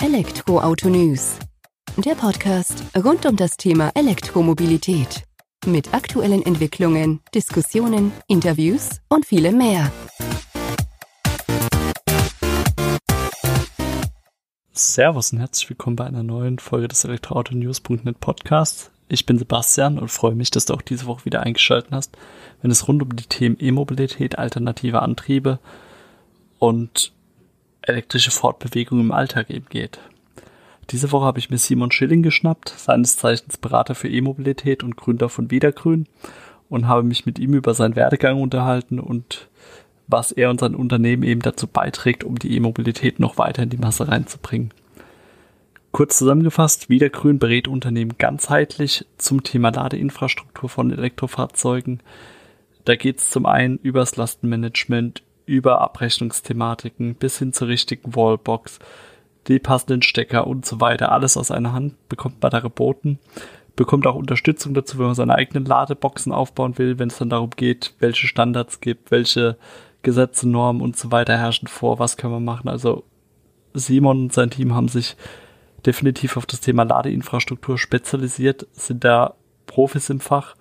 [0.00, 1.40] Elektroauto News.
[1.96, 5.24] Der Podcast rund um das Thema Elektromobilität.
[5.66, 9.90] Mit aktuellen Entwicklungen, Diskussionen, Interviews und vielem mehr.
[14.70, 18.92] Servus und herzlich willkommen bei einer neuen Folge des Elektroauto-News.net Podcasts.
[19.08, 22.16] Ich bin Sebastian und freue mich, dass du auch diese Woche wieder eingeschaltet hast,
[22.62, 25.58] wenn es rund um die Themen E-Mobilität, alternative Antriebe
[26.60, 27.12] und
[27.88, 29.98] elektrische Fortbewegung im Alltag eben geht.
[30.90, 35.28] Diese Woche habe ich mir Simon Schilling geschnappt, seines Zeichens Berater für E-Mobilität und Gründer
[35.28, 36.06] von Wiedergrün
[36.68, 39.48] und habe mich mit ihm über seinen Werdegang unterhalten und
[40.06, 43.76] was er und sein Unternehmen eben dazu beiträgt, um die E-Mobilität noch weiter in die
[43.76, 44.72] Masse reinzubringen.
[45.92, 52.00] Kurz zusammengefasst, Wiedergrün berät Unternehmen ganzheitlich zum Thema Ladeinfrastruktur von Elektrofahrzeugen.
[52.84, 58.78] Da geht es zum einen übers Lastenmanagement, über Abrechnungsthematiken bis hin zur richtigen Wallbox,
[59.48, 61.10] die passenden Stecker und so weiter.
[61.10, 63.18] Alles aus einer Hand bekommt man da geboten.
[63.74, 67.50] Bekommt auch Unterstützung dazu, wenn man seine eigenen Ladeboxen aufbauen will, wenn es dann darum
[67.50, 69.56] geht, welche Standards gibt, welche
[70.02, 72.68] Gesetze, Normen und so weiter herrschen vor, was können wir machen.
[72.68, 73.04] Also
[73.74, 75.16] Simon und sein Team haben sich
[75.86, 79.34] definitiv auf das Thema Ladeinfrastruktur spezialisiert, sind da
[79.66, 80.56] Profis im Fach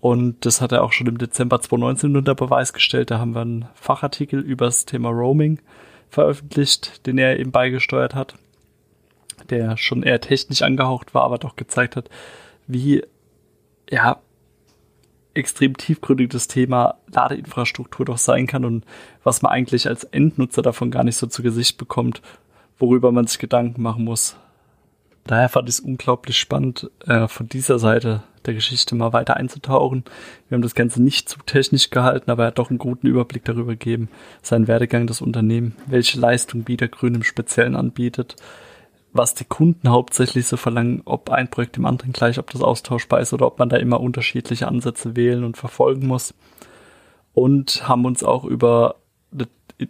[0.00, 3.10] und das hat er auch schon im Dezember 2019 unter Beweis gestellt.
[3.10, 5.60] Da haben wir einen Fachartikel über das Thema Roaming
[6.08, 8.34] veröffentlicht, den er eben beigesteuert hat,
[9.50, 12.08] der schon eher technisch angehaucht war, aber doch gezeigt hat,
[12.66, 13.04] wie
[13.90, 14.20] ja
[15.34, 18.84] extrem tiefgründig das Thema Ladeinfrastruktur doch sein kann und
[19.22, 22.20] was man eigentlich als Endnutzer davon gar nicht so zu Gesicht bekommt,
[22.78, 24.36] worüber man sich Gedanken machen muss.
[25.30, 30.02] Daher fand ich es unglaublich spannend, äh, von dieser Seite der Geschichte mal weiter einzutauchen.
[30.48, 33.44] Wir haben das Ganze nicht zu technisch gehalten, aber er hat doch einen guten Überblick
[33.44, 34.08] darüber gegeben,
[34.42, 38.34] seinen Werdegang des Unternehmens, welche Leistung Biedergrün im Speziellen anbietet,
[39.12, 43.20] was die Kunden hauptsächlich so verlangen, ob ein Projekt dem anderen gleich, ob das austauschbar
[43.20, 46.34] ist oder ob man da immer unterschiedliche Ansätze wählen und verfolgen muss.
[47.34, 48.96] Und haben uns auch über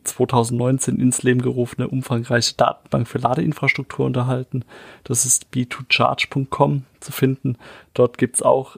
[0.02, 4.64] 2019 ins Leben gerufene umfangreiche Datenbank für Ladeinfrastruktur unterhalten.
[5.04, 7.56] Das ist b2charge.com zu finden.
[7.94, 8.76] Dort gibt's auch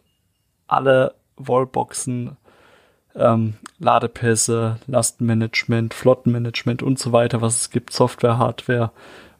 [0.67, 2.37] alle Wallboxen,
[3.15, 8.91] ähm, Ladepässe, Lastenmanagement, Flottenmanagement und so weiter, was es gibt, Software, Hardware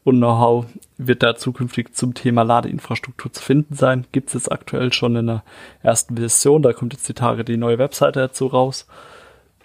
[0.05, 0.67] und Know-how
[0.99, 4.05] wird da zukünftig zum Thema Ladeinfrastruktur zu finden sein.
[4.13, 5.45] Gibt es jetzt aktuell schon in der
[5.83, 8.87] ersten Version, da kommt jetzt die Tage die neue Webseite dazu raus.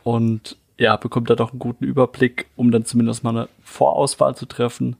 [0.04, 4.46] Und ja, bekommt da doch einen guten Überblick, um dann zumindest mal eine Vorauswahl zu
[4.46, 4.96] treffen,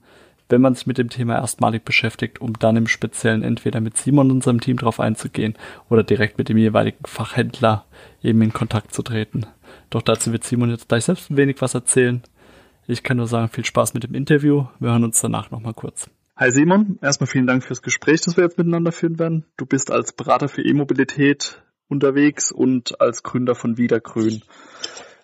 [0.48, 4.30] wenn man sich mit dem Thema erstmalig beschäftigt, um dann im Speziellen entweder mit Simon
[4.30, 5.54] und seinem Team drauf einzugehen
[5.88, 7.84] oder direkt mit dem jeweiligen Fachhändler
[8.22, 9.46] eben in Kontakt zu treten.
[9.90, 12.22] Doch dazu wird Simon jetzt gleich selbst ein wenig was erzählen.
[12.86, 14.64] Ich kann nur sagen, viel Spaß mit dem Interview.
[14.78, 16.08] Wir hören uns danach nochmal kurz.
[16.36, 19.44] Hi Simon, erstmal vielen Dank fürs Gespräch, das wir jetzt miteinander führen werden.
[19.56, 24.42] Du bist als Berater für E-Mobilität unterwegs und als Gründer von Wiedergrün.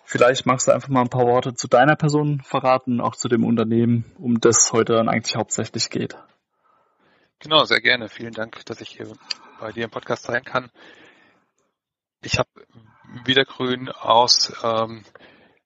[0.05, 3.43] Vielleicht magst du einfach mal ein paar Worte zu deiner Person verraten, auch zu dem
[3.43, 6.15] Unternehmen, um das heute dann eigentlich hauptsächlich geht.
[7.39, 8.07] Genau, sehr gerne.
[8.07, 9.07] Vielen Dank, dass ich hier
[9.59, 10.69] bei dir im Podcast sein kann.
[12.21, 12.49] Ich habe
[13.25, 15.03] Wiedergrün aus ähm,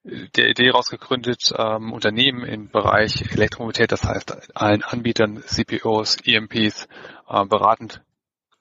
[0.03, 6.87] der Idee rausgegründet, ähm, Unternehmen im Bereich Elektromobilität, das heißt allen Anbietern, CPOs, EMPs,
[7.27, 8.01] äh, beratend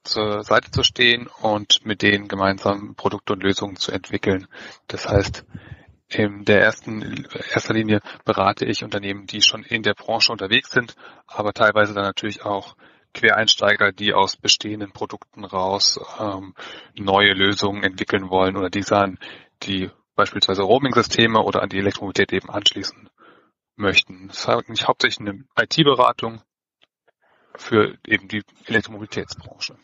[0.09, 4.47] zur Seite zu stehen und mit denen gemeinsam Produkte und Lösungen zu entwickeln.
[4.87, 5.45] Das heißt,
[6.09, 10.95] in der ersten erster Linie berate ich Unternehmen, die schon in der Branche unterwegs sind,
[11.27, 12.75] aber teilweise dann natürlich auch
[13.13, 16.53] Quereinsteiger, die aus bestehenden Produkten raus ähm,
[16.95, 19.19] neue Lösungen entwickeln wollen oder designen,
[19.63, 23.09] die beispielsweise Roaming-Systeme oder an die Elektromobilität eben anschließen
[23.75, 24.27] möchten.
[24.27, 26.41] Das ist eigentlich hauptsächlich eine IT-Beratung
[27.55, 29.77] für eben die Elektromobilitätsbranche.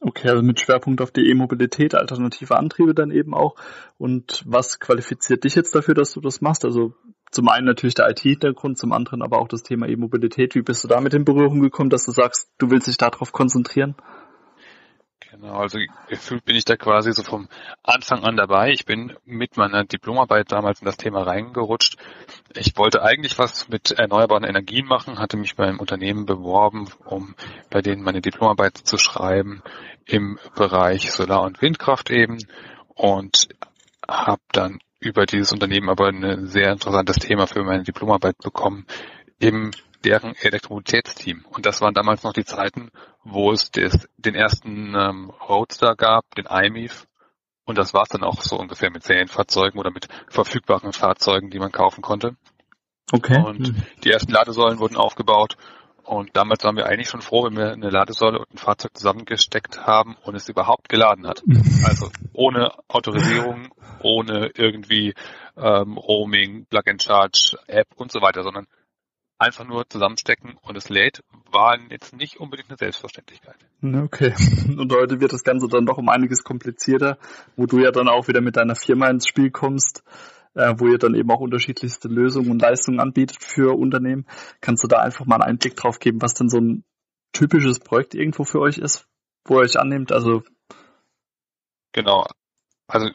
[0.00, 3.56] Okay, also mit Schwerpunkt auf die E-Mobilität, alternative Antriebe dann eben auch.
[3.96, 6.64] Und was qualifiziert dich jetzt dafür, dass du das machst?
[6.64, 6.94] Also
[7.32, 10.54] zum einen natürlich der IT-Hintergrund, zum anderen aber auch das Thema E-Mobilität.
[10.54, 13.96] Wie bist du damit in Berührung gekommen, dass du sagst, du willst dich darauf konzentrieren?
[15.30, 15.78] Genau, also
[16.08, 17.48] gefühlt bin ich da quasi so vom
[17.82, 18.70] Anfang an dabei.
[18.70, 21.98] Ich bin mit meiner Diplomarbeit damals in das Thema reingerutscht.
[22.56, 27.34] Ich wollte eigentlich was mit erneuerbaren Energien machen, hatte mich beim Unternehmen beworben, um
[27.68, 29.62] bei denen meine Diplomarbeit zu schreiben
[30.06, 32.38] im Bereich Solar- und Windkraft eben
[32.94, 33.48] und
[34.08, 38.86] habe dann über dieses Unternehmen aber ein sehr interessantes Thema für meine Diplomarbeit bekommen,
[39.40, 39.72] eben
[40.04, 41.44] deren Elektromobilitätsteam.
[41.50, 42.90] Und das waren damals noch die Zeiten,
[43.24, 47.06] wo es des, den ersten ähm, Roadster gab, den iMIF.
[47.64, 51.58] Und das war es dann auch so ungefähr mit Serienfahrzeugen oder mit verfügbaren Fahrzeugen, die
[51.58, 52.36] man kaufen konnte.
[53.12, 53.42] Okay.
[53.44, 53.82] Und mhm.
[54.04, 55.56] die ersten Ladesäulen wurden aufgebaut.
[56.04, 59.86] Und damals waren wir eigentlich schon froh, wenn wir eine Ladesäule und ein Fahrzeug zusammengesteckt
[59.86, 61.42] haben und es überhaupt geladen hat.
[61.84, 63.68] Also ohne Autorisierung,
[64.02, 65.14] ohne irgendwie
[65.56, 68.66] ähm, Roaming, Plug-and-Charge, App und so weiter, sondern
[69.38, 73.56] einfach nur zusammenstecken und es lädt, war jetzt nicht unbedingt eine Selbstverständlichkeit.
[73.82, 74.34] Okay.
[74.76, 77.18] Und heute wird das Ganze dann doch um einiges komplizierter,
[77.56, 80.02] wo du ja dann auch wieder mit deiner Firma ins Spiel kommst,
[80.54, 84.26] äh, wo ihr dann eben auch unterschiedlichste Lösungen und Leistungen anbietet für Unternehmen.
[84.60, 86.84] Kannst du da einfach mal einen Einblick drauf geben, was denn so ein
[87.32, 89.06] typisches Projekt irgendwo für euch ist,
[89.44, 90.10] wo ihr euch annehmt?
[90.10, 90.42] Also
[91.92, 92.26] Genau.
[92.86, 93.10] Also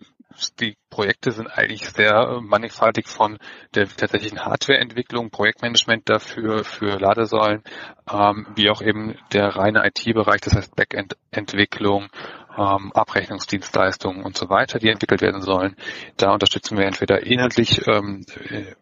[0.59, 3.37] die Projekte sind eigentlich sehr äh, mannigfaltig von
[3.75, 7.63] der tatsächlichen Hardwareentwicklung, Projektmanagement dafür, für Ladesäulen,
[8.11, 12.09] ähm, wie auch eben der reine IT-Bereich, das heißt Backend-Entwicklung,
[12.57, 15.75] ähm, Abrechnungsdienstleistungen und so weiter, die entwickelt werden sollen.
[16.17, 18.25] Da unterstützen wir entweder inhaltlich ähm,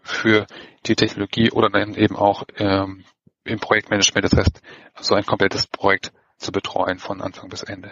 [0.01, 0.45] für
[0.85, 3.05] die Technologie oder dann eben auch ähm,
[3.43, 4.61] im Projektmanagement, das heißt,
[4.99, 7.91] so ein komplettes Projekt zu betreuen von Anfang bis Ende.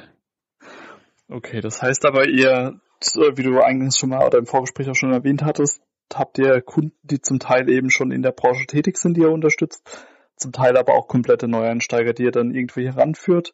[1.29, 5.13] Okay, das heißt aber, ihr wie du eingangs schon mal oder im Vorgespräch auch schon
[5.13, 5.81] erwähnt hattest,
[6.13, 9.31] habt ihr Kunden, die zum Teil eben schon in der Branche tätig sind, die ihr
[9.31, 13.54] unterstützt, zum Teil aber auch komplette Neueinsteiger, die ihr dann irgendwie heranführt,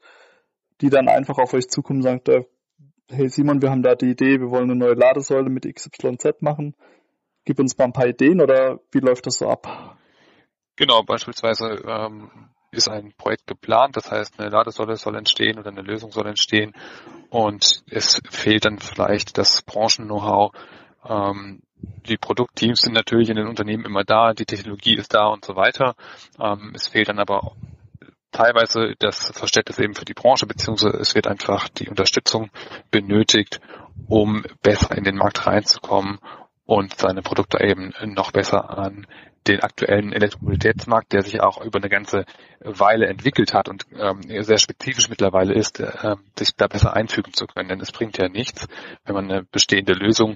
[0.81, 2.43] die dann einfach auf euch zukommen und sagt, äh,
[3.09, 6.75] hey Simon, wir haben da die Idee, wir wollen eine neue Ladesäule mit XYZ machen.
[7.45, 9.97] Gib uns mal ein paar Ideen oder wie läuft das so ab?
[10.75, 15.81] Genau, beispielsweise ähm, ist ein Projekt geplant, das heißt, eine Ladesäule soll entstehen oder eine
[15.81, 16.73] Lösung soll entstehen
[17.29, 20.51] und es fehlt dann vielleicht das Branchen-Know-how.
[21.07, 21.61] Ähm,
[22.07, 25.55] die Produktteams sind natürlich in den Unternehmen immer da, die Technologie ist da und so
[25.55, 25.95] weiter.
[26.39, 27.55] Ähm, es fehlt dann aber
[28.31, 32.49] teilweise das Verständnis eben für die Branche, beziehungsweise es wird einfach die Unterstützung
[32.91, 33.61] benötigt,
[34.07, 36.19] um besser in den Markt reinzukommen
[36.65, 39.07] und seine Produkte eben noch besser an
[39.47, 42.25] den aktuellen Elektromobilitätsmarkt, der sich auch über eine ganze
[42.59, 47.45] Weile entwickelt hat und ähm, sehr spezifisch mittlerweile ist, äh, sich da besser einfügen zu
[47.45, 47.69] können.
[47.69, 48.67] Denn es bringt ja nichts,
[49.05, 50.35] wenn man eine bestehende Lösung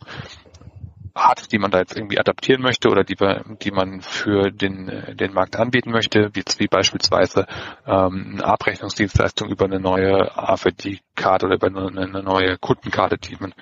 [1.16, 3.16] hat, die man da jetzt irgendwie adaptieren möchte oder die,
[3.62, 7.46] die man für den, den Markt anbieten möchte, wie, wie beispielsweise
[7.86, 13.54] ähm, eine Abrechnungsdienstleistung über eine neue AFD-Karte oder über eine, eine neue Kundenkarte, die man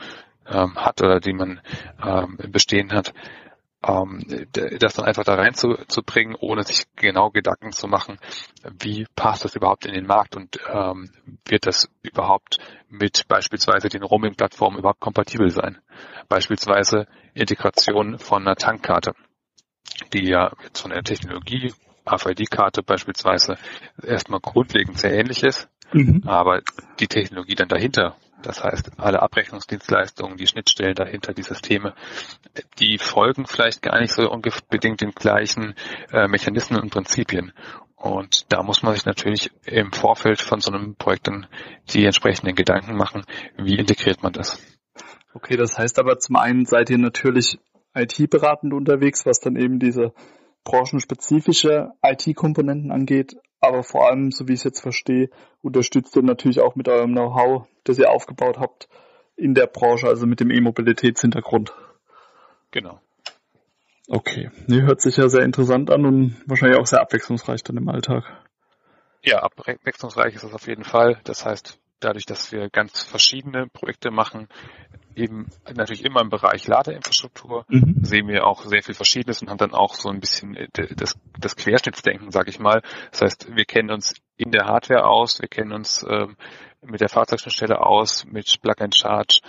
[0.47, 1.61] ähm, hat oder die man
[2.03, 3.13] ähm, bestehen hat
[3.85, 8.19] ähm, das dann einfach da reinzubringen, ohne sich genau Gedanken zu machen,
[8.79, 11.09] wie passt das überhaupt in den Markt und ähm,
[11.45, 12.57] wird das überhaupt
[12.89, 15.79] mit beispielsweise den Roaming-Plattformen überhaupt kompatibel sein.
[16.27, 19.13] Beispielsweise Integration von einer Tankkarte,
[20.13, 21.73] die ja jetzt von der Technologie,
[22.09, 23.57] RFID-Karte beispielsweise,
[24.01, 26.23] erstmal grundlegend sehr ähnlich ist, mhm.
[26.25, 26.61] aber
[26.99, 31.93] die Technologie dann dahinter das heißt, alle Abrechnungsdienstleistungen, die Schnittstellen dahinter, die Systeme,
[32.79, 35.75] die folgen vielleicht gar nicht so unbedingt den gleichen
[36.11, 37.51] äh, Mechanismen und Prinzipien.
[37.95, 41.47] Und da muss man sich natürlich im Vorfeld von so einem Projekt dann
[41.89, 43.23] die entsprechenden Gedanken machen,
[43.57, 44.61] wie integriert man das.
[45.33, 47.59] Okay, das heißt aber zum einen seid ihr natürlich
[47.95, 50.13] IT-beratend unterwegs, was dann eben diese
[50.67, 55.29] branchenspezifische IT-Komponenten angeht, aber vor allem, so wie ich es jetzt verstehe,
[55.61, 58.89] unterstützt ihr natürlich auch mit eurem Know-how, das ihr aufgebaut habt
[59.37, 61.73] in der Branche, also mit dem E-Mobilitätshintergrund.
[62.71, 62.99] Genau.
[64.09, 67.87] Okay, nee, hört sich ja sehr interessant an und wahrscheinlich auch sehr abwechslungsreich dann im
[67.87, 68.25] Alltag.
[69.23, 71.19] Ja, abwechslungsreich ist es auf jeden Fall.
[71.23, 74.47] Das heißt, dadurch, dass wir ganz verschiedene Projekte machen,
[75.15, 77.95] eben natürlich immer im Bereich Ladeinfrastruktur, mhm.
[78.03, 81.15] sehen wir auch sehr viel Verschiedenes und haben dann auch so ein bisschen äh, das,
[81.39, 82.81] das Querschnittsdenken, sage ich mal.
[83.11, 86.37] Das heißt, wir kennen uns in der Hardware aus, wir kennen uns ähm,
[86.81, 89.41] mit der Fahrzeugschnittstelle aus, mit Plug and Charge,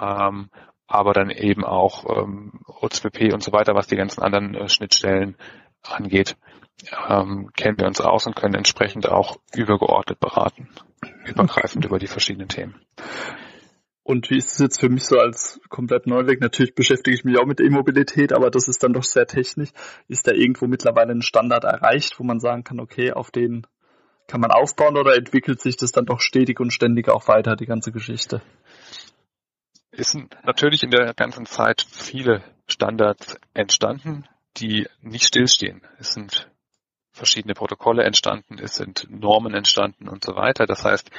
[0.00, 0.50] ähm,
[0.86, 5.36] aber dann eben auch ähm, OZWP und so weiter, was die ganzen anderen äh, Schnittstellen
[5.82, 6.36] angeht,
[7.08, 10.68] ähm, kennen wir uns aus und können entsprechend auch übergeordnet beraten,
[11.24, 12.80] übergreifend über die verschiedenen Themen.
[14.02, 16.38] Und wie ist es jetzt für mich so als komplett Neuweg?
[16.40, 19.70] Natürlich beschäftige ich mich auch mit E-Mobilität, aber das ist dann doch sehr technisch.
[20.08, 23.66] Ist da irgendwo mittlerweile ein Standard erreicht, wo man sagen kann, okay, auf den
[24.26, 27.66] kann man aufbauen oder entwickelt sich das dann doch stetig und ständig auch weiter, die
[27.66, 28.42] ganze Geschichte?
[29.90, 34.26] Es sind natürlich in der ganzen Zeit viele Standards entstanden,
[34.58, 35.80] die nicht stillstehen.
[35.98, 36.50] Es sind
[37.14, 40.66] verschiedene Protokolle entstanden, es sind Normen entstanden und so weiter.
[40.66, 41.10] Das heißt,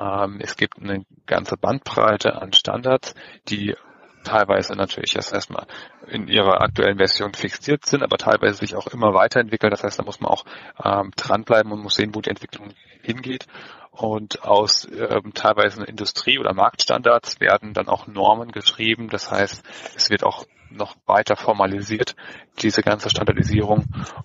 [0.00, 3.14] ähm, es gibt eine ganze Bandbreite an Standards,
[3.48, 3.76] die
[4.24, 5.66] teilweise natürlich erst erstmal
[6.08, 9.70] in ihrer aktuellen Version fixiert sind, aber teilweise sich auch immer weiterentwickeln.
[9.70, 10.44] Das heißt, da muss man auch
[10.82, 12.70] ähm, dranbleiben und muss sehen, wo die Entwicklung
[13.02, 13.46] hingeht.
[13.92, 19.08] Und aus ähm, teilweise Industrie- oder Marktstandards werden dann auch Normen geschrieben.
[19.08, 19.62] Das heißt,
[19.96, 22.16] es wird auch noch weiter formalisiert,
[22.60, 23.84] diese ganze Standardisierung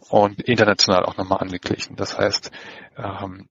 [0.10, 1.96] und international auch nochmal angeglichen.
[1.96, 2.52] Das heißt,
[2.98, 3.48] ähm,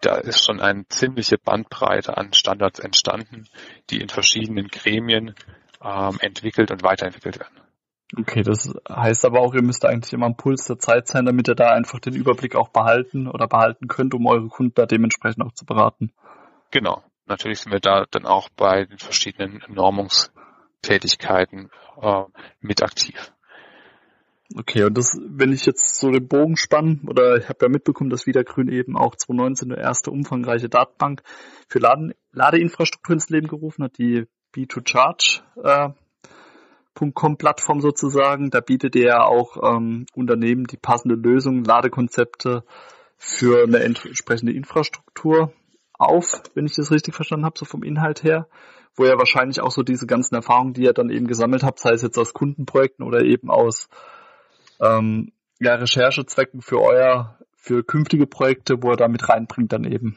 [0.00, 3.46] da ist schon eine ziemliche Bandbreite an Standards entstanden,
[3.90, 5.34] die in verschiedenen Gremien
[5.82, 7.60] ähm, entwickelt und weiterentwickelt werden.
[8.16, 11.48] Okay, das heißt aber auch, ihr müsst eigentlich immer am Puls der Zeit sein, damit
[11.48, 15.44] ihr da einfach den Überblick auch behalten oder behalten könnt, um eure Kunden da dementsprechend
[15.44, 16.12] auch zu beraten.
[16.70, 17.02] Genau.
[17.26, 19.60] Natürlich sind wir da dann auch bei den verschiedenen
[20.86, 22.22] Normungstätigkeiten äh,
[22.60, 23.32] mit aktiv.
[24.56, 28.10] Okay, und das, wenn ich jetzt so den Bogen spanne, oder ich habe ja mitbekommen,
[28.10, 31.22] dass Wiedergrün eben auch 2019 eine erste umfangreiche Datenbank
[31.68, 35.88] für Laden, Ladeinfrastruktur ins Leben gerufen hat, die B2Charge äh,
[37.80, 38.50] sozusagen.
[38.50, 42.62] Da bietet ihr ja auch ähm, Unternehmen die passende Lösung, Ladekonzepte
[43.18, 45.52] für eine entsprechende Infrastruktur
[45.98, 48.48] auf, wenn ich das richtig verstanden habe, so vom Inhalt her,
[48.96, 51.92] wo ihr wahrscheinlich auch so diese ganzen Erfahrungen, die ihr dann eben gesammelt habt, sei
[51.92, 53.88] es jetzt aus Kundenprojekten oder eben aus
[54.80, 60.16] ähm, ja, Recherchezwecken für euer, für künftige Projekte, wo er damit reinbringt dann eben.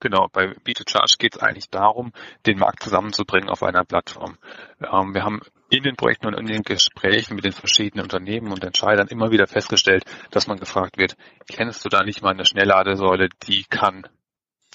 [0.00, 2.12] Genau, bei B2Charge geht es eigentlich darum,
[2.44, 4.36] den Markt zusammenzubringen auf einer Plattform.
[4.80, 8.62] Ähm, wir haben in den Projekten und in den Gesprächen mit den verschiedenen Unternehmen und
[8.62, 11.16] Entscheidern immer wieder festgestellt, dass man gefragt wird,
[11.48, 14.06] kennst du da nicht mal eine Schnellladesäule, die kann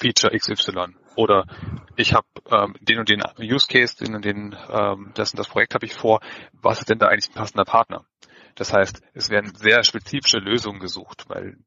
[0.02, 0.96] Feature XY?
[1.16, 1.46] Oder
[1.96, 5.48] ich habe ähm, den und den Use Case, den und den, ähm, das und das
[5.48, 6.20] Projekt habe ich vor,
[6.54, 8.06] was ist denn da eigentlich ein passender Partner?
[8.56, 11.58] Das heißt, es werden sehr spezifische Lösungen gesucht, weil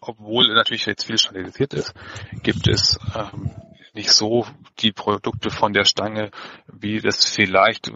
[0.00, 1.94] obwohl natürlich jetzt viel standardisiert ist,
[2.42, 3.50] gibt es ähm,
[3.94, 4.46] nicht so
[4.78, 6.30] die Produkte von der Stange,
[6.66, 7.88] wie das vielleicht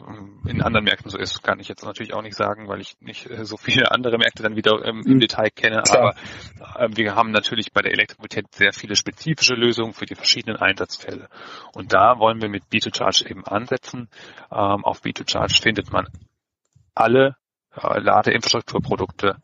[0.47, 1.43] in anderen Märkten so ist.
[1.43, 4.43] Kann ich jetzt natürlich auch nicht sagen, weil ich nicht äh, so viele andere Märkte
[4.43, 5.21] dann wieder ähm, im mhm.
[5.21, 5.83] Detail kenne.
[5.83, 6.15] Klar.
[6.75, 10.59] Aber äh, wir haben natürlich bei der Elektromobilität sehr viele spezifische Lösungen für die verschiedenen
[10.59, 11.29] Einsatzfälle.
[11.75, 14.09] Und da wollen wir mit B2Charge eben ansetzen.
[14.51, 16.09] Ähm, auf B2Charge findet man
[16.95, 17.37] alle
[17.75, 19.37] äh, Ladeinfrastrukturprodukte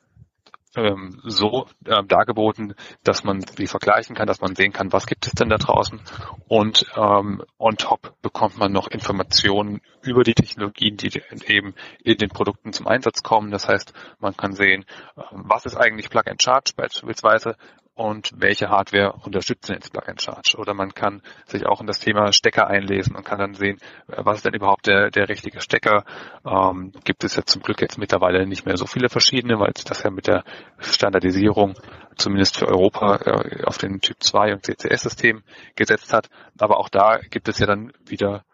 [0.77, 2.75] ähm, so ähm, dargeboten,
[3.05, 6.01] dass man die vergleichen kann, dass man sehen kann, was gibt es denn da draußen.
[6.49, 12.31] Und ähm, on top bekommt man noch Informationen über die Technologien, die eben in den
[12.31, 13.51] Produkten zum Einsatz kommen.
[13.51, 14.85] Das heißt, man kann sehen,
[15.17, 17.57] äh, was ist eigentlich Plug and Charge beispielsweise,
[17.95, 20.57] und welche Hardware unterstützt denn jetzt Plug-in Charge.
[20.57, 24.23] Oder man kann sich auch in das Thema Stecker einlesen und kann dann sehen, äh,
[24.25, 26.05] was ist denn überhaupt der, der richtige Stecker.
[26.47, 30.03] Ähm, gibt es ja zum Glück jetzt mittlerweile nicht mehr so viele verschiedene, weil das
[30.03, 30.45] ja mit der
[30.79, 31.75] Standardisierung
[32.17, 35.43] zumindest für Europa äh, auf den Typ 2 und CCS-System
[35.77, 36.29] gesetzt hat.
[36.59, 38.45] Aber auch da gibt es ja dann wieder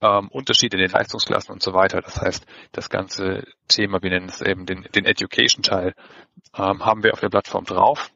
[0.00, 2.00] ähm, Unterschiede in den Leistungsklassen und so weiter.
[2.00, 5.94] Das heißt, das ganze Thema, wir nennen es eben den, den Education-Teil,
[6.56, 8.10] ähm, haben wir auf der Plattform drauf.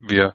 [0.00, 0.34] Wir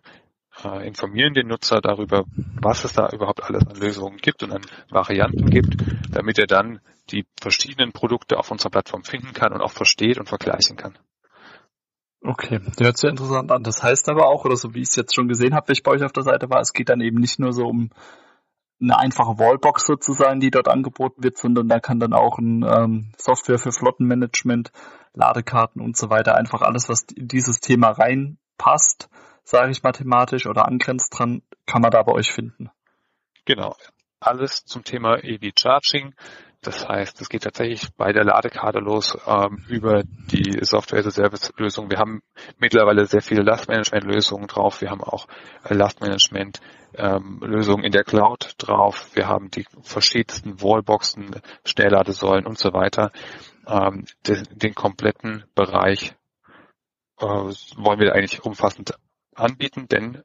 [0.63, 2.24] äh, informieren den Nutzer darüber,
[2.62, 5.75] was es da überhaupt alles an Lösungen gibt und an Varianten gibt,
[6.12, 6.79] damit er dann
[7.12, 10.98] die verschiedenen Produkte auf unserer Plattform finden kann und auch versteht und vergleichen kann.
[12.22, 13.63] Okay, hört sich interessant an.
[13.63, 15.84] Das heißt aber auch, oder so wie ich es jetzt schon gesehen habe, wenn ich
[15.84, 17.91] bei euch auf der Seite war, es geht dann eben nicht nur so um
[18.81, 23.12] eine einfache Wallbox sozusagen, die dort angeboten wird, sondern da kann dann auch ein ähm,
[23.17, 24.72] Software für Flottenmanagement,
[25.13, 29.10] Ladekarten und so weiter, einfach alles, was in dieses Thema reinpasst,
[29.46, 32.70] sage ich mathematisch, oder angrenzt dran, kann man da bei euch finden.
[33.46, 33.78] Genau.
[34.20, 36.14] Alles zum Thema EV Charging.
[36.62, 41.92] Das heißt, es geht tatsächlich bei der Ladekarte los ähm, über die Software-as-a-Service-Lösung.
[41.92, 42.24] Wir haben
[42.58, 44.82] mittlerweile sehr viele Lastmanagement-Lösungen drauf.
[44.82, 45.28] Wir haben auch
[45.64, 49.12] äh, Lastmanagement-Lösungen ähm, in der Cloud drauf.
[49.14, 53.12] Wir haben die verschiedensten Wallboxen, Schnellladesäulen und so weiter.
[53.68, 56.16] Ähm, den, den kompletten Bereich
[57.20, 58.96] äh, wollen wir eigentlich umfassend
[59.36, 60.24] anbieten, denn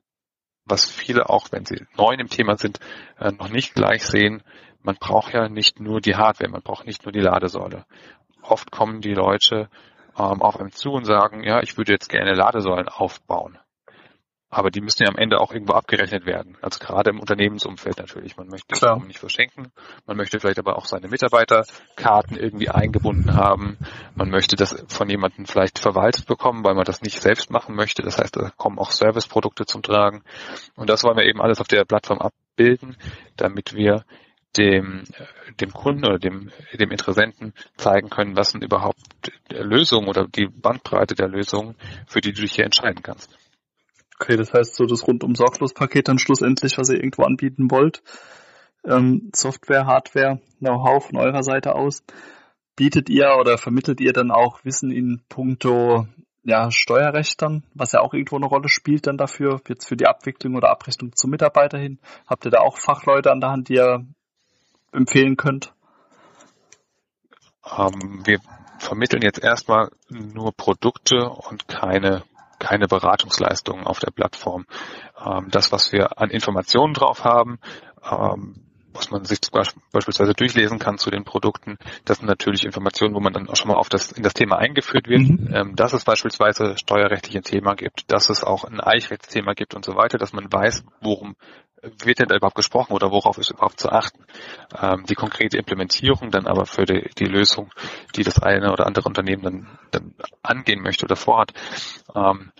[0.64, 2.78] was viele auch, wenn sie neu im Thema sind,
[3.18, 4.42] äh, noch nicht gleich sehen,
[4.82, 7.84] man braucht ja nicht nur die Hardware, man braucht nicht nur die Ladesäule.
[8.42, 9.68] Oft kommen die Leute
[10.16, 13.58] ähm, auf einem zu und sagen, ja, ich würde jetzt gerne Ladesäulen aufbauen.
[14.52, 16.56] Aber die müssen ja am Ende auch irgendwo abgerechnet werden.
[16.60, 18.36] Also gerade im Unternehmensumfeld natürlich.
[18.36, 19.70] Man möchte es nicht verschenken.
[20.06, 23.78] Man möchte vielleicht aber auch seine Mitarbeiterkarten irgendwie eingebunden haben.
[24.14, 28.02] Man möchte das von jemandem vielleicht verwaltet bekommen, weil man das nicht selbst machen möchte.
[28.02, 30.22] Das heißt, da kommen auch Serviceprodukte zum Tragen.
[30.76, 32.96] Und das wollen wir eben alles auf der Plattform abbilden,
[33.36, 34.04] damit wir
[34.56, 35.04] dem,
[35.60, 38.98] dem Kunden oder dem, dem Interessenten zeigen können, was sind überhaupt
[39.48, 41.76] Lösungen oder die Bandbreite der Lösungen,
[42.06, 43.30] für die du dich hier entscheiden kannst.
[44.18, 48.02] Okay, das heißt so das rundum sorglos Paket dann schlussendlich, was ihr irgendwo anbieten wollt.
[48.84, 52.02] Ähm, Software, Hardware, Know-how von eurer Seite aus.
[52.76, 56.06] Bietet ihr oder vermittelt ihr dann auch Wissen in puncto
[56.42, 60.06] ja, Steuerrecht dann, was ja auch irgendwo eine Rolle spielt dann dafür, jetzt für die
[60.06, 61.98] Abwicklung oder Abrechnung zum Mitarbeiter hin?
[62.26, 64.06] Habt ihr da auch Fachleute an der Hand, die ihr
[64.92, 65.74] empfehlen könnt?
[67.76, 68.40] ähm, wir
[68.78, 72.24] vermitteln jetzt erstmal nur Produkte und keine
[72.58, 74.66] keine Beratungsleistungen auf der Plattform.
[75.18, 77.58] Ähm, das, was wir an Informationen drauf haben,
[78.04, 78.69] ähm,
[79.00, 79.40] was man sich
[79.92, 81.78] beispielsweise durchlesen kann zu den Produkten.
[82.04, 84.58] Das sind natürlich Informationen, wo man dann auch schon mal auf das, in das Thema
[84.58, 85.50] eingeführt wird, mhm.
[85.52, 89.84] ähm, dass es beispielsweise steuerrechtlich ein Thema gibt, dass es auch ein Eichrechtsthema gibt und
[89.84, 91.34] so weiter, dass man weiß, worum
[91.82, 94.26] wird denn da überhaupt gesprochen oder worauf ist überhaupt zu achten.
[94.78, 97.72] Ähm, die konkrete Implementierung dann aber für die, die, Lösung,
[98.16, 101.54] die das eine oder andere Unternehmen dann, dann angehen möchte oder vorhat,
[102.14, 102.52] ähm,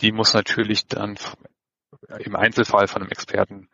[0.00, 1.18] die muss natürlich dann
[2.20, 3.68] im Einzelfall von einem Experten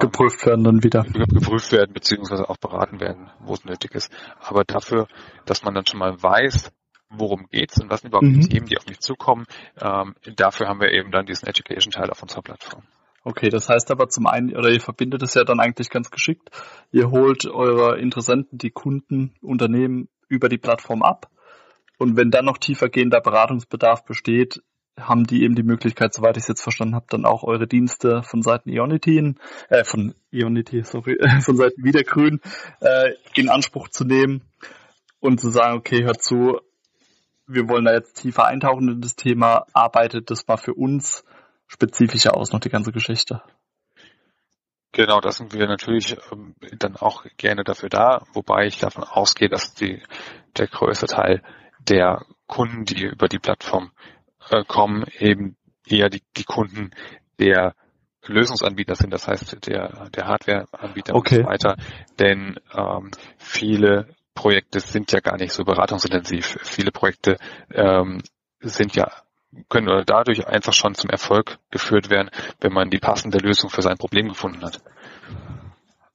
[0.00, 1.04] geprüft werden dann wieder.
[1.04, 4.12] Geprüft werden, beziehungsweise auch beraten werden, wo es nötig ist.
[4.40, 5.06] Aber dafür,
[5.44, 6.72] dass man dann schon mal weiß,
[7.10, 8.40] worum geht's und was sind überhaupt mhm.
[8.40, 9.46] die Themen, die auf mich zukommen,
[9.80, 12.82] ähm, dafür haben wir eben dann diesen Education-Teil auf unserer Plattform.
[13.22, 16.48] Okay, das heißt aber zum einen, oder ihr verbindet es ja dann eigentlich ganz geschickt.
[16.92, 21.28] Ihr holt eure Interessenten, die Kunden, Unternehmen über die Plattform ab.
[21.98, 24.62] Und wenn dann noch tiefergehender Beratungsbedarf besteht,
[24.98, 28.22] haben die eben die Möglichkeit, soweit ich es jetzt verstanden habe, dann auch eure Dienste
[28.22, 29.34] von Seiten Ionity,
[29.68, 32.40] äh, von Ionity, sorry, von Seiten Wiedergrün
[32.80, 34.42] äh, in Anspruch zu nehmen
[35.20, 36.60] und zu sagen, okay, hört zu,
[37.46, 41.24] wir wollen da jetzt tiefer eintauchen in das Thema, arbeitet das mal für uns
[41.66, 43.42] spezifischer aus, noch die ganze Geschichte.
[44.92, 49.50] Genau, da sind wir natürlich ähm, dann auch gerne dafür da, wobei ich davon ausgehe,
[49.50, 50.02] dass die,
[50.56, 51.42] der größte Teil
[51.80, 53.90] der Kunden, die über die Plattform
[54.50, 56.90] äh, kommen eben eher die, die Kunden
[57.38, 57.74] der
[58.26, 61.36] Lösungsanbieter sind, das heißt der, der Hardwareanbieter okay.
[61.36, 61.76] und so weiter.
[62.18, 66.58] Denn ähm, viele Projekte sind ja gar nicht so beratungsintensiv.
[66.62, 67.38] Viele Projekte
[67.72, 68.22] ähm,
[68.60, 69.10] sind ja
[69.68, 73.82] können oder dadurch einfach schon zum Erfolg geführt werden, wenn man die passende Lösung für
[73.82, 74.80] sein Problem gefunden hat.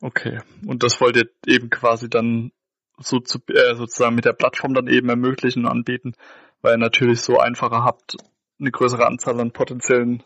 [0.01, 0.39] Okay.
[0.65, 2.51] Und das wollt ihr eben quasi dann
[2.97, 6.13] so zu, äh, sozusagen mit der Plattform dann eben ermöglichen und anbieten,
[6.61, 8.15] weil ihr natürlich so einfacher habt,
[8.59, 10.23] eine größere Anzahl an potenziellen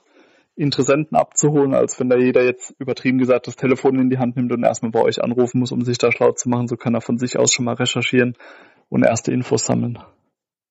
[0.56, 4.53] Interessenten abzuholen, als wenn da jeder jetzt übertrieben gesagt das Telefon in die Hand nimmt
[4.53, 6.68] und erstmal bei euch anrufen muss, um sich da schlau zu machen.
[6.68, 8.36] So kann er von sich aus schon mal recherchieren
[8.90, 10.00] und erste Infos sammeln.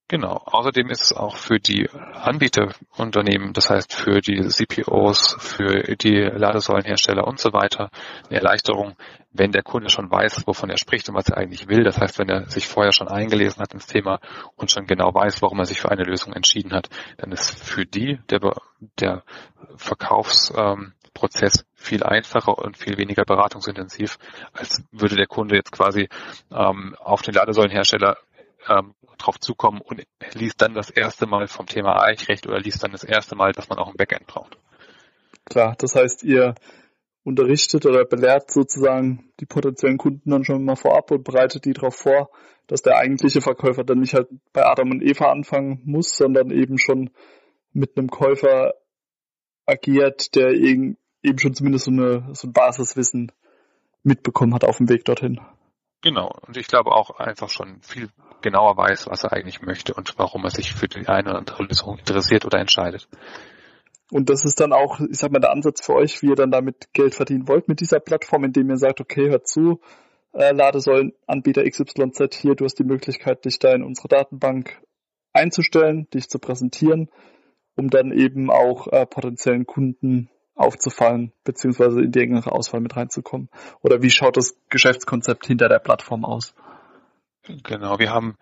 [0.07, 0.43] Genau.
[0.45, 7.27] Außerdem ist es auch für die Anbieterunternehmen, das heißt für die CPOs, für die Ladesäulenhersteller
[7.27, 7.91] und so weiter,
[8.29, 8.97] eine Erleichterung,
[9.33, 11.85] wenn der Kunde schon weiß, wovon er spricht und was er eigentlich will.
[11.85, 14.21] Das heißt, wenn er sich vorher schon eingelesen hat ins Thema
[14.57, 17.87] und schon genau weiß, warum er sich für eine Lösung entschieden hat, dann ist für
[17.87, 18.41] die der,
[19.01, 19.23] der
[19.77, 24.19] Verkaufsprozess viel einfacher und viel weniger beratungsintensiv,
[24.53, 26.11] als würde der Kunde jetzt quasi
[26.53, 28.19] ähm, auf den Ladesäulenhersteller
[28.69, 32.93] ähm, drauf zukommen und liest dann das erste Mal vom Thema Eichrecht oder liest dann
[32.93, 34.59] das erste Mal, dass man auch ein Backend braucht.
[35.45, 36.55] Klar, das heißt, ihr
[37.25, 41.97] unterrichtet oder belehrt sozusagen die potenziellen Kunden dann schon mal vorab und bereitet die darauf
[41.97, 42.31] vor,
[42.67, 46.79] dass der eigentliche Verkäufer dann nicht halt bei Adam und Eva anfangen muss, sondern eben
[46.79, 47.11] schon
[47.73, 48.75] mit einem Käufer
[49.67, 50.97] agiert, der eben
[51.39, 53.33] schon zumindest so, eine, so ein Basiswissen
[54.03, 55.41] mitbekommen hat auf dem Weg dorthin.
[56.03, 58.11] Genau, und ich glaube auch einfach schon viel
[58.45, 61.65] genauer weiß, was er eigentlich möchte und warum er sich für die eine oder andere
[61.65, 63.09] Lösung interessiert oder entscheidet.
[64.11, 66.51] Und das ist dann auch, ich sag mal, der Ansatz für euch, wie ihr dann
[66.51, 69.81] damit Geld verdienen wollt mit dieser Plattform, indem ihr sagt, okay, hört zu,
[70.33, 74.81] äh, Ladesäulenanbieter XYZ hier, du hast die Möglichkeit, dich da in unsere Datenbank
[75.33, 77.09] einzustellen, dich zu präsentieren,
[77.77, 83.49] um dann eben auch äh, potenziellen Kunden aufzufallen, beziehungsweise in die engere Auswahl mit reinzukommen?
[83.83, 86.55] Oder wie schaut das Geschäftskonzept hinter der Plattform aus?
[87.47, 88.37] Genau, wir haben,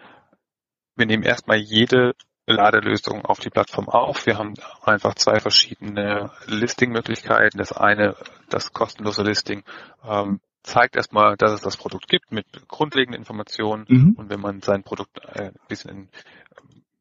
[0.97, 2.15] wir nehmen erstmal jede
[2.47, 4.27] Ladelösung auf die Plattform auf.
[4.27, 7.59] Wir haben einfach zwei verschiedene Listing-Möglichkeiten.
[7.59, 8.17] Das eine,
[8.49, 9.62] das kostenlose Listing,
[10.05, 13.85] ähm, zeigt erstmal, dass es das Produkt gibt mit grundlegenden Informationen.
[13.88, 14.15] Mhm.
[14.17, 16.09] Und wenn man sein Produkt äh, ein bisschen in,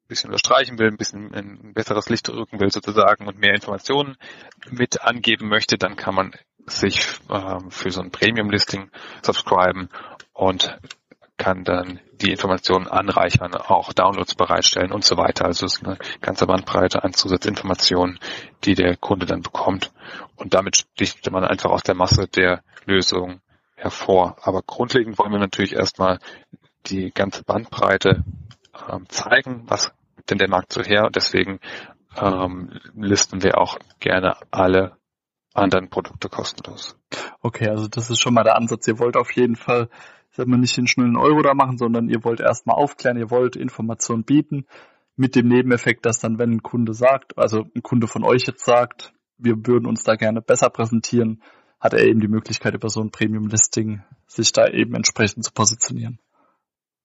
[0.07, 4.17] bisschen unterstreichen will, ein bisschen ein besseres Licht rücken will sozusagen und mehr Informationen
[4.69, 6.33] mit angeben möchte, dann kann man
[6.67, 9.89] sich äh, für so ein Premium-Listing subscriben
[10.33, 10.77] und
[11.41, 15.45] kann dann die Informationen anreichern, auch Downloads bereitstellen und so weiter.
[15.45, 18.19] Also es ist eine ganze Bandbreite an Zusatzinformationen,
[18.63, 19.91] die der Kunde dann bekommt.
[20.35, 23.41] Und damit sticht man einfach aus der Masse der Lösungen
[23.75, 24.35] hervor.
[24.43, 26.19] Aber grundlegend wollen wir natürlich erstmal
[26.85, 28.23] die ganze Bandbreite
[28.87, 29.91] ähm, zeigen, was
[30.29, 31.05] denn der Markt so her.
[31.05, 31.59] Und deswegen
[32.21, 34.95] ähm, listen wir auch gerne alle
[35.55, 36.95] anderen Produkte kostenlos.
[37.41, 38.87] Okay, also das ist schon mal der Ansatz.
[38.87, 39.89] Ihr wollt auf jeden Fall
[40.31, 43.55] sag mal, nicht den schnellen Euro da machen, sondern ihr wollt erstmal aufklären, ihr wollt
[43.55, 44.65] Informationen bieten,
[45.15, 48.65] mit dem Nebeneffekt, dass dann, wenn ein Kunde sagt, also ein Kunde von euch jetzt
[48.65, 51.41] sagt, wir würden uns da gerne besser präsentieren,
[51.79, 56.19] hat er eben die Möglichkeit, über so ein Premium-Listing sich da eben entsprechend zu positionieren.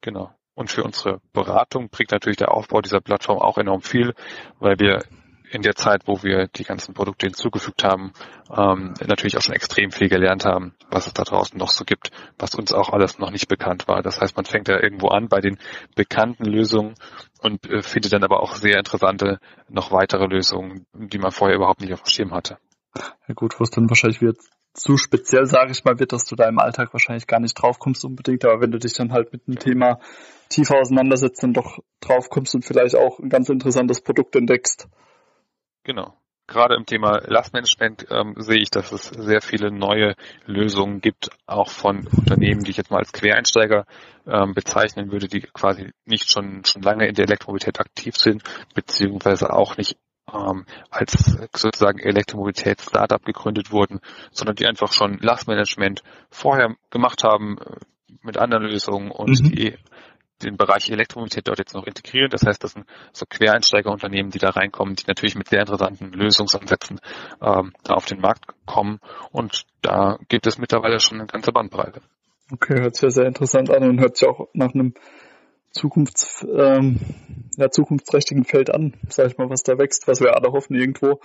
[0.03, 0.31] Genau.
[0.55, 4.15] Und für unsere Beratung bringt natürlich der Aufbau dieser Plattform auch enorm viel,
[4.59, 5.03] weil wir
[5.51, 8.13] in der Zeit, wo wir die ganzen Produkte hinzugefügt haben,
[8.51, 12.11] ähm, natürlich auch schon extrem viel gelernt haben, was es da draußen noch so gibt,
[12.39, 14.03] was uns auch alles noch nicht bekannt war.
[14.03, 15.59] Das heißt, man fängt ja irgendwo an bei den
[15.95, 16.95] bekannten Lösungen
[17.41, 21.81] und äh, findet dann aber auch sehr interessante, noch weitere Lösungen, die man vorher überhaupt
[21.81, 22.59] nicht auf dem Schirm hatte.
[23.29, 24.35] Ja gut, wo es dann wahrscheinlich wieder
[24.77, 28.05] zu speziell, sage ich mal, wird, dass du da im Alltag wahrscheinlich gar nicht draufkommst
[28.05, 30.01] unbedingt, aber wenn du dich dann halt mit einem Thema
[30.49, 34.89] tiefer auseinandersetzt, dann doch draufkommst und vielleicht auch ein ganz interessantes Produkt entdeckst.
[35.87, 36.15] Genau.
[36.49, 41.71] Gerade im Thema Lastmanagement ähm, sehe ich, dass es sehr viele neue Lösungen gibt, auch
[41.71, 43.87] von Unternehmen, die ich jetzt mal als Quereinsteiger
[44.27, 48.43] ähm, bezeichnen würde, die quasi nicht schon, schon lange in der Elektromobilität aktiv sind,
[48.75, 49.97] beziehungsweise auch nicht
[50.33, 54.01] ähm, als sozusagen Elektromobilität-Startup gegründet wurden,
[54.33, 57.77] sondern die einfach schon Lastmanagement vorher gemacht haben äh,
[58.23, 59.51] mit anderen Lösungen und mhm.
[59.51, 59.79] die
[60.43, 62.31] den Bereich Elektromobilität dort jetzt noch integrieren.
[62.31, 67.01] Das heißt, das sind so Quereinsteigerunternehmen, die da reinkommen, die natürlich mit sehr interessanten Lösungsansätzen
[67.43, 69.01] ähm, da auf den Markt kommen.
[69.33, 72.01] Und da gibt es mittlerweile schon eine ganze Bandbreite.
[72.53, 74.95] Okay, hört sich ja sehr interessant an und hört sich auch nach einem
[75.73, 77.01] Zukunfts, ähm,
[77.57, 81.21] ja, zukunftsträchtigen Feld an, sag ich mal, was da wächst, was wir alle hoffen irgendwo,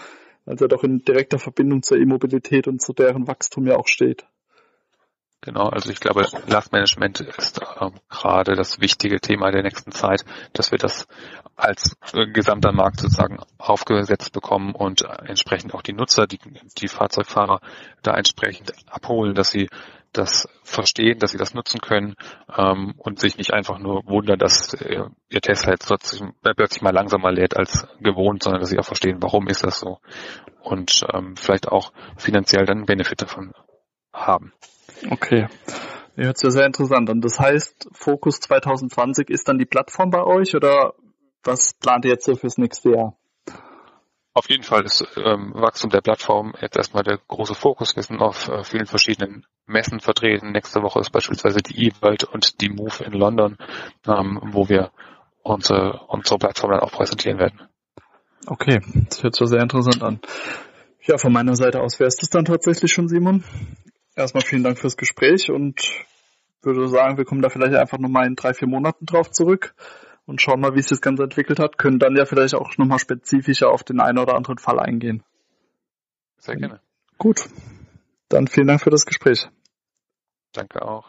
[0.45, 3.87] weil es ja doch in direkter Verbindung zur E-Mobilität und zu deren Wachstum ja auch
[3.87, 4.25] steht.
[5.43, 10.23] Genau, also ich glaube, Lastmanagement ist ähm, gerade das wichtige Thema der nächsten Zeit,
[10.53, 11.07] dass wir das
[11.55, 16.39] als äh, gesamter Markt sozusagen aufgesetzt bekommen und entsprechend auch die Nutzer, die,
[16.77, 17.59] die Fahrzeugfahrer
[18.03, 19.67] da entsprechend abholen, dass sie
[20.13, 22.15] das verstehen, dass sie das nutzen können
[22.55, 26.93] ähm, und sich nicht einfach nur wundern, dass äh, ihr Tesla jetzt plötzlich, plötzlich mal
[26.93, 29.99] langsamer lädt als gewohnt, sondern dass sie auch verstehen, warum ist das so
[30.61, 33.53] und ähm, vielleicht auch finanziell dann Benefit davon
[34.13, 34.53] haben.
[35.09, 35.47] Okay.
[36.15, 37.21] Hört sich ja sehr interessant an.
[37.21, 40.93] Das heißt, Fokus 2020 ist dann die Plattform bei euch oder
[41.43, 43.17] was plant ihr jetzt so fürs nächste Jahr?
[44.33, 47.95] Auf jeden Fall ist ähm, Wachstum der Plattform jetzt erstmal der große Fokus.
[47.95, 50.51] Wir sind auf äh, vielen verschiedenen Messen vertreten.
[50.51, 53.57] Nächste Woche ist beispielsweise die E-World und die Move in London,
[54.07, 54.91] ähm, wo wir
[55.43, 57.61] unsere, unsere Plattform dann auch präsentieren werden.
[58.47, 60.19] Okay, das hört sich sehr interessant an.
[61.03, 63.43] Ja, von meiner Seite aus wäre es das dann tatsächlich schon, Simon
[64.15, 65.81] erstmal vielen Dank fürs Gespräch und
[66.61, 69.73] würde sagen, wir kommen da vielleicht einfach nochmal in drei, vier Monaten drauf zurück
[70.25, 72.99] und schauen mal, wie sich das Ganze entwickelt hat, können dann ja vielleicht auch nochmal
[72.99, 75.23] spezifischer auf den einen oder anderen Fall eingehen.
[76.37, 76.79] Sehr gerne.
[77.17, 77.49] Gut.
[78.29, 79.49] Dann vielen Dank für das Gespräch.
[80.53, 81.07] Danke auch.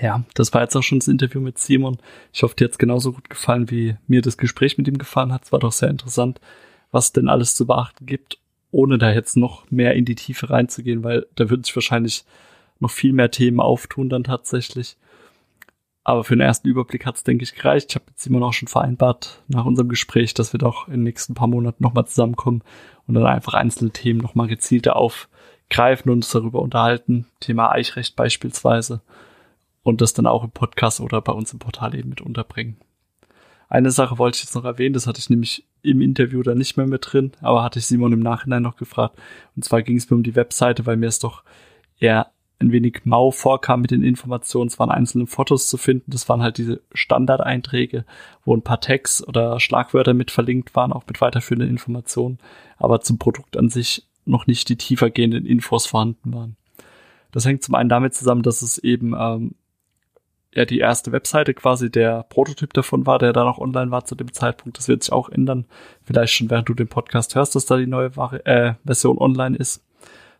[0.00, 1.98] Ja, das war jetzt auch schon das Interview mit Simon.
[2.32, 5.32] Ich hoffe, dir hat es genauso gut gefallen, wie mir das Gespräch mit ihm gefallen
[5.32, 5.44] hat.
[5.44, 6.40] Es war doch sehr interessant,
[6.90, 8.38] was denn alles zu beachten gibt
[8.70, 12.24] ohne da jetzt noch mehr in die Tiefe reinzugehen, weil da würden sich wahrscheinlich
[12.80, 14.96] noch viel mehr Themen auftun dann tatsächlich.
[16.04, 17.90] Aber für den ersten Überblick hat es, denke ich, gereicht.
[17.90, 21.02] Ich habe jetzt immer noch schon vereinbart nach unserem Gespräch, dass wir doch in den
[21.02, 22.62] nächsten paar Monaten nochmal zusammenkommen
[23.06, 27.26] und dann einfach einzelne Themen nochmal gezielter aufgreifen und uns darüber unterhalten.
[27.40, 29.02] Thema Eichrecht beispielsweise.
[29.82, 32.78] Und das dann auch im Podcast oder bei uns im Portal eben mit unterbringen.
[33.68, 36.76] Eine Sache wollte ich jetzt noch erwähnen, das hatte ich nämlich im Interview da nicht
[36.76, 39.18] mehr mit drin, aber hatte ich Simon im Nachhinein noch gefragt.
[39.56, 41.42] Und zwar ging es mir um die Webseite, weil mir es doch
[41.98, 44.68] eher ein wenig mau vorkam mit den Informationen.
[44.68, 46.10] Es waren einzelne Fotos zu finden.
[46.10, 48.04] Das waren halt diese Standardeinträge,
[48.44, 52.38] wo ein paar Tags oder Schlagwörter mit verlinkt waren, auch mit weiterführenden Informationen,
[52.76, 56.56] aber zum Produkt an sich noch nicht die tiefergehenden Infos vorhanden waren.
[57.30, 59.54] Das hängt zum einen damit zusammen, dass es eben ähm,
[60.54, 64.14] ja die erste Webseite quasi der Prototyp davon war, der da noch online war zu
[64.14, 64.78] dem Zeitpunkt.
[64.78, 65.66] Das wird sich auch ändern.
[66.02, 69.56] Vielleicht schon während du den Podcast hörst, dass da die neue Vari äh, Version online
[69.56, 69.84] ist.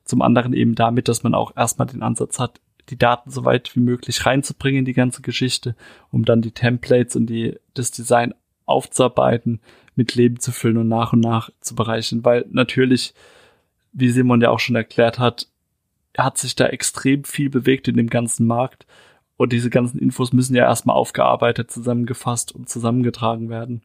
[0.04, 3.74] Zum anderen eben damit, dass man auch erstmal den Ansatz hat, die Daten so weit
[3.76, 5.76] wie möglich reinzubringen in die ganze Geschichte,
[6.10, 8.32] um dann die Templates und die, das Design
[8.64, 9.60] aufzuarbeiten,
[9.94, 12.24] mit Leben zu füllen und nach und nach zu bereichern.
[12.24, 13.14] Weil natürlich,
[13.92, 15.48] wie Simon ja auch schon erklärt hat,
[16.16, 18.86] hat sich da extrem viel bewegt in dem ganzen Markt
[19.38, 23.82] und diese ganzen Infos müssen ja erstmal aufgearbeitet, zusammengefasst und zusammengetragen werden.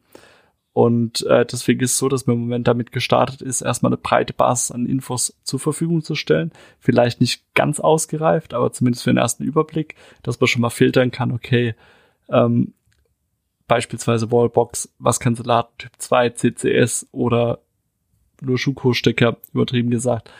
[0.72, 3.96] Und äh, deswegen ist es so, dass man im Moment damit gestartet ist, erstmal eine
[3.96, 6.50] breite Basis an Infos zur Verfügung zu stellen.
[6.80, 11.12] Vielleicht nicht ganz ausgereift, aber zumindest für den ersten Überblick, dass man schon mal filtern
[11.12, 11.76] kann, okay,
[12.28, 12.74] ähm,
[13.68, 17.60] beispielsweise Wallbox, was kann laden, Typ 2, CCS oder
[18.40, 20.32] nur Schuko-Stecker, übertrieben gesagt.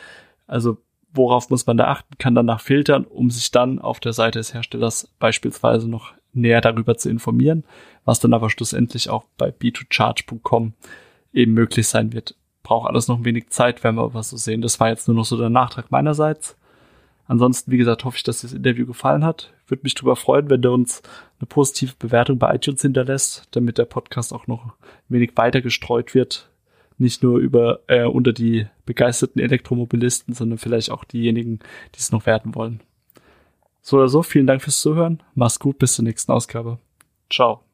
[0.48, 0.78] Also
[1.14, 4.52] worauf muss man da achten, kann danach filtern, um sich dann auf der Seite des
[4.52, 7.64] Herstellers beispielsweise noch näher darüber zu informieren,
[8.04, 10.74] was dann aber schlussendlich auch bei b2charge.com
[11.32, 12.36] eben möglich sein wird.
[12.62, 14.62] Braucht alles noch ein wenig Zeit, werden wir aber so sehen.
[14.62, 16.56] Das war jetzt nur noch so der Nachtrag meinerseits.
[17.26, 19.52] Ansonsten, wie gesagt, hoffe ich, dass das Interview gefallen hat.
[19.66, 21.02] würde mich darüber freuen, wenn du uns
[21.38, 24.72] eine positive Bewertung bei iTunes hinterlässt, damit der Podcast auch noch ein
[25.08, 26.50] wenig weiter gestreut wird.
[26.98, 31.58] Nicht nur über äh, unter die begeisterten Elektromobilisten, sondern vielleicht auch diejenigen,
[31.94, 32.80] die es noch werden wollen.
[33.82, 35.22] So oder so, vielen Dank fürs Zuhören.
[35.34, 36.78] Mach's gut, bis zur nächsten Ausgabe.
[37.30, 37.64] Ciao.